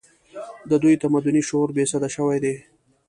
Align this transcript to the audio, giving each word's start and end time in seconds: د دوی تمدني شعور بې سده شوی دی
د 0.69 0.71
دوی 0.83 0.95
تمدني 1.03 1.41
شعور 1.49 1.69
بې 1.75 1.83
سده 1.91 2.09
شوی 2.15 2.37
دی 2.43 2.55